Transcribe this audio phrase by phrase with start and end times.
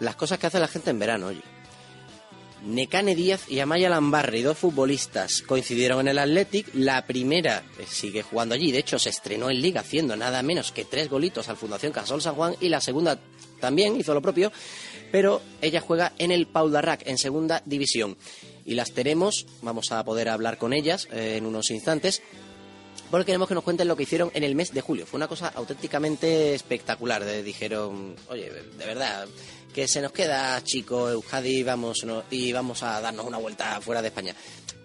[0.00, 1.42] las cosas que hace la gente en verano, oye.
[2.64, 6.68] Necane Díaz y Amaya Lambarri, dos futbolistas, coincidieron en el Athletic.
[6.74, 10.72] La primera eh, sigue jugando allí, de hecho se estrenó en Liga haciendo nada menos
[10.72, 13.18] que tres golitos al Fundación Casol San Juan y la segunda
[13.60, 14.52] también hizo lo propio,
[15.12, 18.16] pero ella juega en el Paul Darrac, en segunda división.
[18.64, 22.22] Y las tenemos, vamos a poder hablar con ellas eh, en unos instantes,
[23.10, 25.06] porque queremos que nos cuenten lo que hicieron en el mes de julio.
[25.06, 27.24] Fue una cosa auténticamente espectacular.
[27.42, 29.26] dijeron, oye, de verdad,
[29.72, 34.08] que se nos queda chico Euskadi vamos, y vamos a darnos una vuelta fuera de
[34.08, 34.34] España.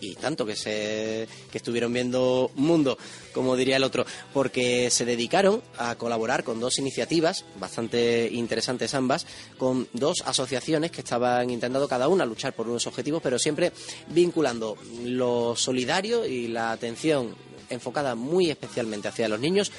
[0.00, 2.98] Y tanto que se que estuvieron viendo mundo,
[3.32, 4.04] como diría el otro,
[4.34, 9.26] porque se dedicaron a colaborar con dos iniciativas bastante interesantes ambas,
[9.56, 13.72] con dos asociaciones que estaban intentando cada una luchar por unos objetivos, pero siempre
[14.08, 17.34] vinculando lo solidario y la atención
[17.70, 19.72] enfocada muy especialmente hacia los niños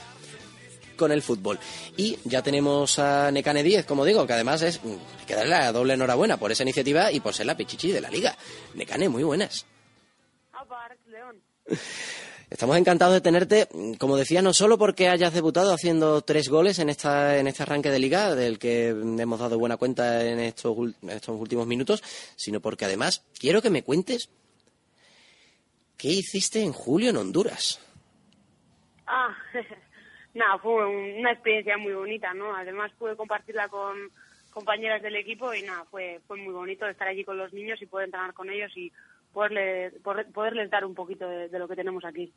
[0.95, 1.59] con el fútbol.
[1.97, 5.71] Y ya tenemos a Necane 10, como digo, que además es hay que darle la
[5.71, 8.37] doble enhorabuena por esa iniciativa y por ser la pichichi de la liga.
[8.73, 9.65] Necane, muy buenas.
[12.49, 16.89] Estamos encantados de tenerte, como decía, no solo porque hayas debutado haciendo tres goles en
[16.89, 21.09] esta en este arranque de liga, del que hemos dado buena cuenta en estos, en
[21.09, 22.03] estos últimos minutos,
[22.35, 24.29] sino porque además quiero que me cuentes
[25.97, 27.79] qué hiciste en julio en Honduras.
[29.07, 29.35] Ah,
[30.33, 32.55] nada, fue una experiencia muy bonita, ¿no?
[32.55, 34.11] Además pude compartirla con
[34.51, 37.85] compañeras del equipo y nada, fue, fue muy bonito estar allí con los niños y
[37.85, 38.91] poder entrenar con ellos y
[39.33, 39.93] poderles,
[40.33, 42.31] poderles dar un poquito de, lo que tenemos aquí.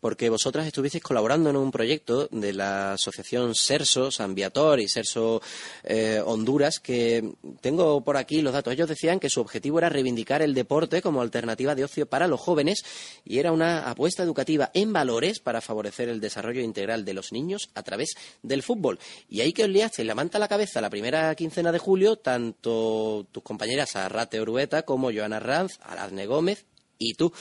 [0.00, 5.40] Porque vosotras estuvisteis colaborando en un proyecto de la asociación Serso, San Viator y Serso
[5.82, 8.72] eh, Honduras, que tengo por aquí los datos.
[8.72, 12.40] Ellos decían que su objetivo era reivindicar el deporte como alternativa de ocio para los
[12.40, 12.84] jóvenes
[13.24, 17.70] y era una apuesta educativa en valores para favorecer el desarrollo integral de los niños
[17.74, 18.98] a través del fútbol.
[19.28, 22.16] Y ahí que os liaste la manta a la cabeza la primera quincena de julio,
[22.16, 26.66] tanto tus compañeras Arrate Orueta como Joana Ranz, Araznego Gómez
[26.98, 27.32] y tú.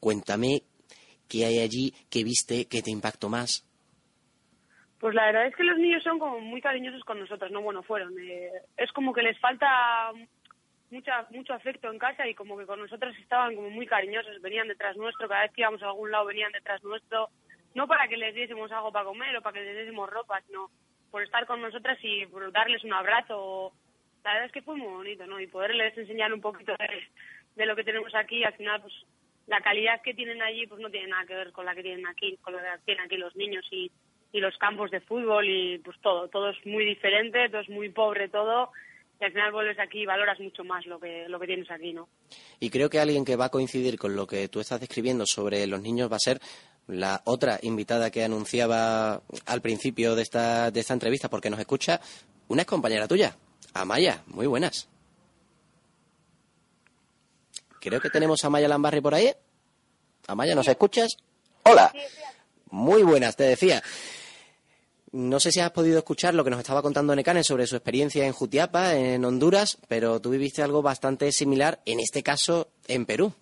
[0.00, 0.64] Cuéntame
[1.32, 3.64] qué hay allí, qué viste, qué te impactó más.
[5.00, 7.82] Pues la verdad es que los niños son como muy cariñosos con nosotros, no bueno,
[7.82, 8.12] fueron.
[8.18, 10.12] Eh, es como que les falta
[10.90, 14.68] mucha, mucho afecto en casa y como que con nosotros estaban como muy cariñosos, venían
[14.68, 17.30] detrás nuestro, cada vez que íbamos a algún lado venían detrás nuestro,
[17.74, 20.70] no para que les diésemos algo para comer o para que les diésemos ropa, sino
[21.10, 23.72] por estar con nosotras y por darles un abrazo.
[24.22, 25.40] La verdad es que fue muy bonito, ¿no?
[25.40, 26.74] Y poderles enseñar un poquito
[27.56, 28.94] de lo que tenemos aquí, al final, pues
[29.46, 32.06] la calidad que tienen allí pues no tiene nada que ver con la que tienen
[32.06, 33.90] aquí, con lo que tienen aquí los niños y,
[34.32, 37.90] y los campos de fútbol y pues todo, todo es muy diferente, todo es muy
[37.90, 38.70] pobre todo
[39.22, 41.92] y al final vuelves aquí y valoras mucho más lo que, lo que tienes aquí,
[41.92, 42.08] ¿no?
[42.58, 45.66] Y creo que alguien que va a coincidir con lo que tú estás describiendo sobre
[45.68, 46.40] los niños va a ser
[46.88, 52.00] la otra invitada que anunciaba al principio de esta, de esta entrevista, porque nos escucha
[52.48, 53.36] una compañera tuya,
[53.74, 54.22] Amaya.
[54.26, 54.91] Muy buenas.
[57.82, 59.32] Creo que tenemos a Maya Lambarri por ahí.
[60.28, 61.16] Amaya, ¿nos escuchas?
[61.64, 61.92] Hola.
[62.70, 63.82] Muy buenas, te decía.
[65.10, 68.24] No sé si has podido escuchar lo que nos estaba contando Necane sobre su experiencia
[68.24, 73.32] en Jutiapa, en Honduras, pero tú viviste algo bastante similar, en este caso en Perú.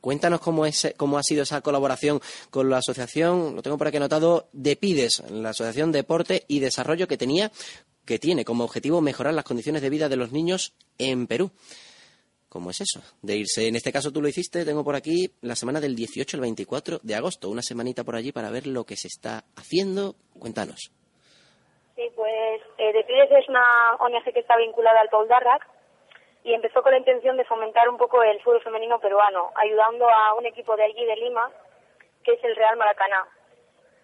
[0.00, 3.98] Cuéntanos cómo, es, cómo ha sido esa colaboración con la asociación, lo tengo por aquí
[3.98, 7.52] anotado, de PIDES, la Asociación Deporte y Desarrollo que tenía,
[8.04, 11.52] que tiene como objetivo mejorar las condiciones de vida de los niños en Perú.
[12.48, 13.00] ¿Cómo es eso?
[13.20, 16.36] De irse, en este caso tú lo hiciste, tengo por aquí la semana del 18
[16.38, 20.14] al 24 de agosto, una semanita por allí para ver lo que se está haciendo.
[20.38, 20.90] Cuéntanos.
[21.94, 23.00] Sí, pues eh, De
[23.38, 25.66] es una ONG que está vinculada al Paul Darrac
[26.44, 30.34] y empezó con la intención de fomentar un poco el fútbol femenino peruano, ayudando a
[30.34, 31.50] un equipo de allí de Lima,
[32.24, 33.26] que es el Real Maracaná.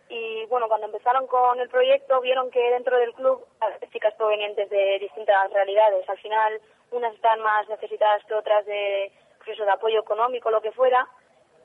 [0.09, 4.69] Y bueno, cuando empezaron con el proyecto vieron que dentro del club había chicas provenientes
[4.71, 6.09] de distintas realidades.
[6.09, 6.61] Al final
[6.91, 9.11] unas están más necesitadas que otras de,
[9.45, 11.09] pues de apoyo económico, lo que fuera,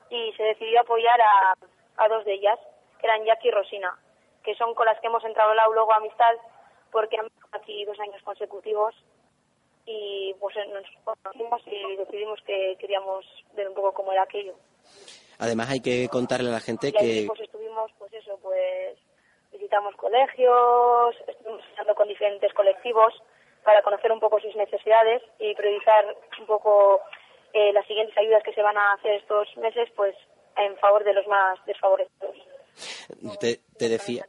[0.08, 1.54] y se decidió apoyar a,
[1.96, 2.58] a dos de ellas,
[2.98, 3.96] que eran Jackie y Rosina,
[4.42, 6.34] que son con las que hemos entrado luego a amistad,
[6.90, 8.94] porque han aquí dos años consecutivos
[9.86, 13.24] y pues nos conocimos y decidimos que queríamos
[13.54, 14.54] ver un poco cómo era aquello.
[15.38, 17.20] Además hay que contarle a la gente que...
[17.20, 17.49] eso, pues
[19.70, 23.14] visitamos colegios, estuvimos hablando con diferentes colectivos
[23.62, 27.00] para conocer un poco sus necesidades y priorizar un poco
[27.52, 30.16] eh, las siguientes ayudas que se van a hacer estos meses, pues
[30.56, 32.36] en favor de los más desfavorecidos.
[33.38, 34.26] Te, decía.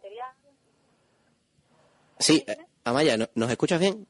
[2.19, 4.05] Sí, eh, Amaya, ¿nos escuchas bien?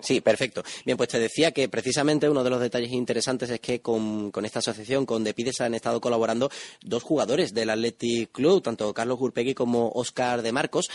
[0.00, 0.20] Sí.
[0.20, 0.62] perfecto.
[0.84, 4.58] Bien, pues te decía que precisamente uno de los detalles interesantes es que con, esta
[4.58, 6.50] asociación, con Depides, han estado colaborando
[6.82, 10.90] dos jugadores del Athletic Club, tanto Carlos Gurpegui como Oscar de Marcos.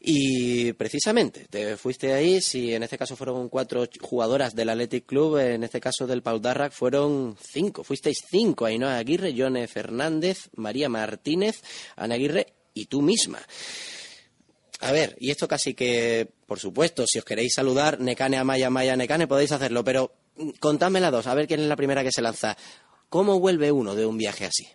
[0.00, 5.38] Y precisamente, te fuiste ahí, si en este caso fueron cuatro jugadoras del Athletic Club,
[5.38, 7.84] en este caso del Paul Darrac fueron cinco.
[7.84, 11.62] Fuisteis cinco, Ainhoa Aguirre, Yone Fernández, María Martínez,
[11.96, 13.40] Ana Aguirre y tú misma.
[14.84, 18.96] A ver, y esto casi que, por supuesto, si os queréis saludar, Necane, Amaya, Maya,
[18.96, 22.12] Necane, podéis hacerlo, pero mm, contadme las dos, a ver quién es la primera que
[22.12, 22.54] se lanza.
[23.08, 24.66] ¿Cómo vuelve uno de un viaje así?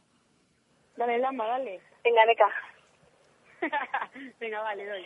[0.97, 1.79] Dale, Lamba, dale.
[2.03, 2.50] Venga, Neca.
[4.39, 5.06] Venga, vale, doy.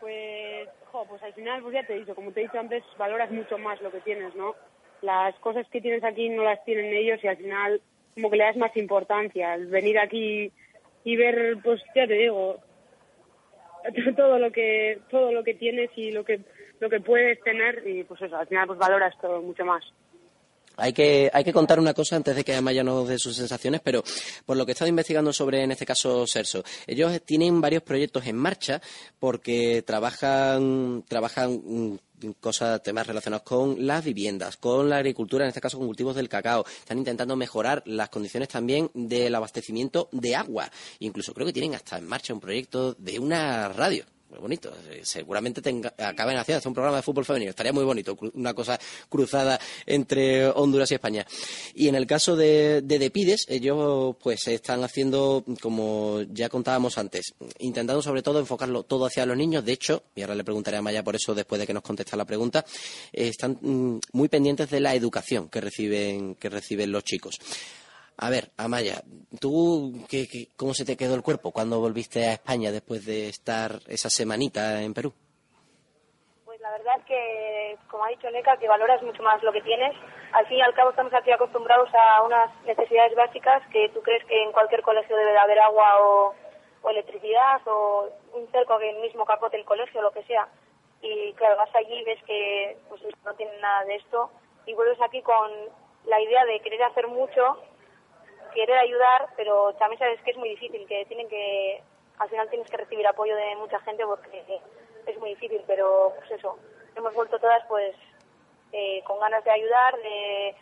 [0.00, 2.84] Pues, jo, pues al final, pues ya te he dicho, como te he dicho antes,
[2.98, 4.54] valoras mucho más lo que tienes, ¿no?
[5.00, 7.80] Las cosas que tienes aquí no las tienen ellos y al final
[8.14, 9.54] como que le das más importancia.
[9.54, 10.52] Al venir aquí
[11.02, 12.60] y ver, pues ya te digo,
[14.16, 16.40] todo lo que todo lo que tienes y lo que
[16.80, 19.84] lo que puedes tener y pues eso al final pues valoras todo mucho más
[20.76, 23.80] hay que, hay que contar una cosa antes de que Amaya nos dé sus sensaciones,
[23.82, 24.02] pero
[24.44, 28.26] por lo que he estado investigando sobre, en este caso, Serso, ellos tienen varios proyectos
[28.26, 28.80] en marcha
[29.18, 31.98] porque trabajan, trabajan mm,
[32.40, 36.28] cosas, temas relacionados con las viviendas, con la agricultura, en este caso con cultivos del
[36.28, 36.64] cacao.
[36.66, 40.70] Están intentando mejorar las condiciones también del abastecimiento de agua.
[41.00, 44.04] Incluso creo que tienen hasta en marcha un proyecto de una radio
[44.34, 44.72] muy bonito.
[44.90, 45.62] Eh, seguramente
[45.98, 47.50] acaben haciendo un programa de fútbol femenino.
[47.50, 48.78] Estaría muy bonito, una cosa
[49.08, 51.26] cruzada entre Honduras y España.
[51.74, 57.34] Y en el caso de, de Depides, ellos pues están haciendo, como ya contábamos antes,
[57.58, 59.64] intentando sobre todo enfocarlo todo hacia los niños.
[59.64, 62.16] De hecho, y ahora le preguntaré a Maya por eso después de que nos conteste
[62.16, 62.64] la pregunta,
[63.12, 67.38] están mm, muy pendientes de la educación que reciben, que reciben los chicos.
[68.16, 69.02] A ver, Amaya,
[69.40, 70.26] ¿tú qué,
[70.56, 74.82] cómo se te quedó el cuerpo cuando volviste a España después de estar esa semanita
[74.82, 75.12] en Perú?
[76.44, 79.62] Pues la verdad es que, como ha dicho Neca, que valoras mucho más lo que
[79.62, 79.96] tienes.
[80.32, 84.24] Al fin y al cabo estamos aquí acostumbrados a unas necesidades básicas que tú crees
[84.26, 86.34] que en cualquier colegio debe de haber agua o,
[86.88, 90.46] electricidad o un cerco que el mismo capote el colegio o lo que sea.
[91.00, 94.30] Y claro, vas allí y ves que pues, no tienen nada de esto
[94.66, 95.50] y vuelves aquí con
[96.04, 97.58] la idea de querer hacer mucho
[98.54, 101.82] querer ayudar, pero también sabes que es muy difícil, que tienen que,
[102.18, 104.42] al final tienes que recibir apoyo de mucha gente porque
[105.06, 106.56] es muy difícil, pero pues eso,
[106.96, 107.94] hemos vuelto todas pues
[108.72, 110.54] eh, con ganas de ayudar, de,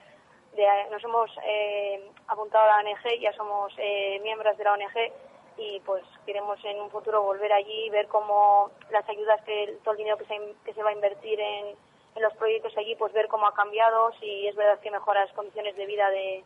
[0.90, 5.12] nos hemos eh, apuntado a la ONG, ya somos eh, miembros de la ONG
[5.58, 9.98] y pues queremos en un futuro volver allí, ver cómo las ayudas, que todo el
[9.98, 11.76] dinero que se, que se va a invertir en,
[12.14, 15.32] en los proyectos allí, pues ver cómo ha cambiado, si es verdad que mejora las
[15.34, 16.44] condiciones de vida de,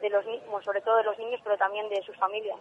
[0.00, 0.24] de los
[0.64, 2.58] sobre todo de los niños, pero también de sus familias.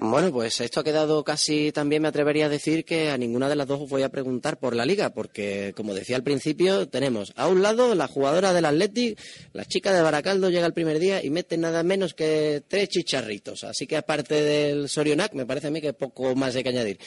[0.00, 3.56] Bueno, pues esto ha quedado casi también me atrevería a decir que a ninguna de
[3.56, 7.32] las dos os voy a preguntar por la liga, porque como decía al principio, tenemos
[7.34, 9.18] a un lado la jugadora del Athletic,
[9.52, 13.64] la chica de Baracaldo llega el primer día y mete nada menos que tres chicharritos.
[13.64, 17.00] Así que aparte del Sorionac, me parece a mí que poco más hay que añadir.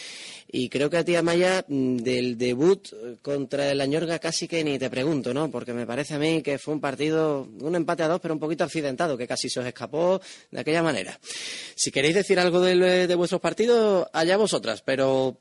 [0.51, 2.89] Y creo que a ti, Amaya, mm, del debut
[3.21, 5.49] contra el Añorga casi que ni te pregunto, ¿no?
[5.49, 8.39] Porque me parece a mí que fue un partido, un empate a dos, pero un
[8.41, 10.19] poquito accidentado, que casi se os escapó
[10.51, 11.17] de aquella manera.
[11.73, 15.37] Si queréis decir algo del de vuestros partidos, allá vosotras, pero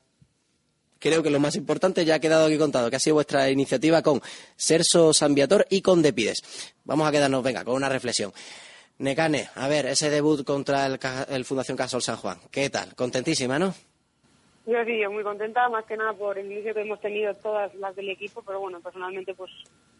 [1.01, 4.01] creo que lo más importante ya ha quedado aquí contado, que ha sido vuestra iniciativa
[4.01, 4.21] con
[4.55, 6.73] Serso Sambiator y con Depides.
[6.85, 8.31] Vamos a quedarnos, venga, con una reflexión.
[8.99, 12.93] Necane, a ver, ese debut contra el, Fundación Casol San Juan, ¿qué tal?
[12.95, 13.73] ¿Contentísima, no?
[14.67, 17.73] Yo sí, yo muy contenta, más que nada por el inicio que hemos tenido todas
[17.75, 19.49] las del equipo, pero bueno, personalmente pues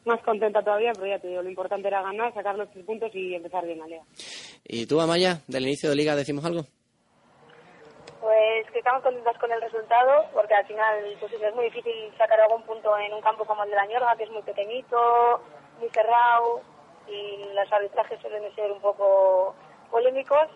[0.06, 3.10] más contenta todavía, pero ya te digo, lo importante era ganar, sacar los tres puntos
[3.16, 4.04] y empezar bien la liga.
[4.64, 6.68] ¿Y tú, Amaya, del inicio de liga decimos algo?
[8.22, 12.40] Pues que estamos contentas con el resultado, porque al final pues es muy difícil sacar
[12.40, 15.42] algún punto en un campo como el de la Ñorga, que es muy pequeñito,
[15.80, 16.62] muy cerrado,
[17.08, 19.56] y los arbitrajes suelen ser un poco
[19.90, 20.48] polémicos,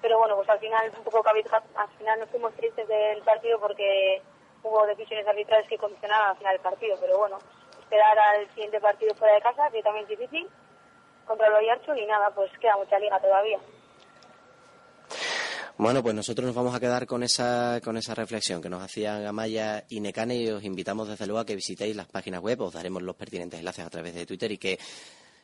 [0.00, 4.20] pero bueno, pues al final un poco al final nos fuimos tristes del partido porque
[4.64, 7.38] hubo decisiones arbitrales que condicionaban al final el partido, pero bueno,
[7.78, 10.48] esperar al siguiente partido fuera de casa, que también es difícil,
[11.24, 13.60] contra el Vallarcho y nada, pues queda mucha liga todavía.
[15.82, 19.26] Bueno, pues nosotros nos vamos a quedar con esa, con esa reflexión que nos hacían
[19.26, 22.72] Amaya y Necane y os invitamos desde luego a que visitéis las páginas web, os
[22.72, 24.78] daremos los pertinentes enlaces a través de Twitter y que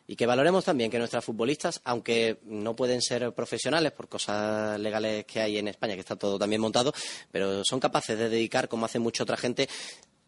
[0.06, 5.24] y que valoremos también que nuestras futbolistas, aunque no pueden ser profesionales por cosas legales
[5.24, 6.94] que hay en España, que está todo también montado,
[7.32, 9.68] pero son capaces de dedicar, como hace mucha otra gente,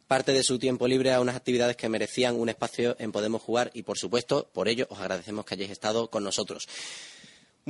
[0.09, 3.71] parte de su tiempo libre a unas actividades que merecían un espacio en Podemos Jugar
[3.75, 6.67] y, por supuesto, por ello os agradecemos que hayáis estado con nosotros.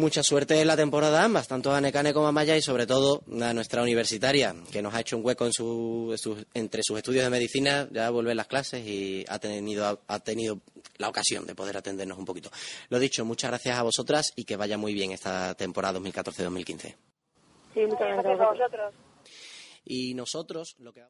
[0.01, 3.21] Mucha suerte en la temporada ambas, tanto a Necane como a Maya y sobre todo
[3.43, 7.29] a nuestra universitaria, que nos ha hecho un hueco en su, entre sus estudios de
[7.29, 10.59] medicina, ya vuelve las clases y ha tenido, ha tenido
[10.97, 12.51] la ocasión de poder atendernos un poquito.
[12.89, 16.97] Lo dicho, muchas gracias a vosotras y que vaya muy bien esta temporada 2014-2015.
[17.75, 18.95] Sí, muchas gracias a vosotros.
[19.85, 21.03] Y nosotros lo que